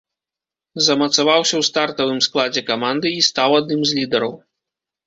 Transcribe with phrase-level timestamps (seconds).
[0.85, 4.33] Замацаваўся ў стартавым складзе каманды і стаў адным з лідараў.